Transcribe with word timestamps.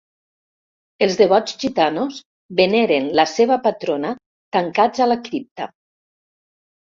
Els 1.07 1.17
devots 1.17 1.53
gitanos 1.63 2.15
veneren 2.61 3.11
la 3.19 3.25
seva 3.33 3.57
patrona 3.67 4.13
tancats 4.57 5.03
a 5.05 5.09
la 5.13 5.19
cripta. 5.29 5.69